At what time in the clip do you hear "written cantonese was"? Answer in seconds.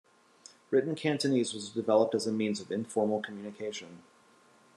0.71-1.69